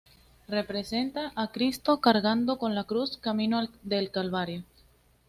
Representa 0.47 1.31
a 1.35 1.51
Cristo 1.51 1.99
cargando 2.01 2.57
con 2.57 2.73
la 2.73 2.85
cruz 2.85 3.19
camino 3.19 3.61
del 3.83 4.09
Calvario. 4.09 4.63